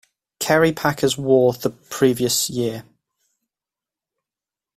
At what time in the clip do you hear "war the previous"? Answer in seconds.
1.15-2.49